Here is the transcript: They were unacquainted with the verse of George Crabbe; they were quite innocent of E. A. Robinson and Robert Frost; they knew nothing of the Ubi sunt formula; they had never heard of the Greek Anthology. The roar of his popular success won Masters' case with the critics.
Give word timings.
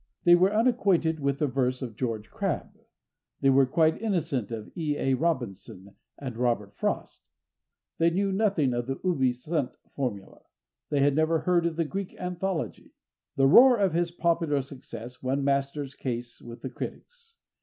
They 0.23 0.33
were 0.33 0.51
unacquainted 0.51 1.19
with 1.19 1.37
the 1.37 1.45
verse 1.45 1.83
of 1.83 1.95
George 1.95 2.31
Crabbe; 2.31 2.75
they 3.41 3.51
were 3.51 3.67
quite 3.67 4.01
innocent 4.01 4.49
of 4.49 4.71
E. 4.75 4.97
A. 4.97 5.13
Robinson 5.13 5.93
and 6.17 6.35
Robert 6.37 6.73
Frost; 6.75 7.27
they 7.99 8.09
knew 8.09 8.31
nothing 8.31 8.73
of 8.73 8.87
the 8.87 8.99
Ubi 9.03 9.31
sunt 9.31 9.73
formula; 9.93 10.41
they 10.89 11.01
had 11.01 11.15
never 11.15 11.41
heard 11.41 11.67
of 11.67 11.75
the 11.75 11.85
Greek 11.85 12.19
Anthology. 12.19 12.93
The 13.35 13.45
roar 13.45 13.77
of 13.77 13.93
his 13.93 14.09
popular 14.09 14.63
success 14.63 15.21
won 15.21 15.43
Masters' 15.43 15.93
case 15.93 16.41
with 16.41 16.63
the 16.63 16.69
critics. 16.71 17.37